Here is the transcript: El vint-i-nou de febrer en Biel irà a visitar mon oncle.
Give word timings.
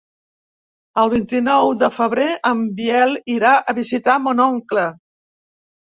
El 1.01 1.11
vint-i-nou 1.11 1.75
de 1.83 1.91
febrer 1.97 2.27
en 2.53 2.65
Biel 2.79 3.15
irà 3.35 3.55
a 3.75 3.79
visitar 3.83 4.17
mon 4.25 4.43
oncle. 4.51 4.87